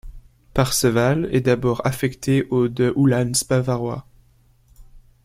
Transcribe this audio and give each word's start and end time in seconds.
Parseval 0.55 1.29
est 1.31 1.41
d'abord 1.41 1.85
affecté 1.85 2.47
au 2.49 2.69
de 2.69 2.91
Uhlans 2.97 3.39
bavarois. 3.47 4.07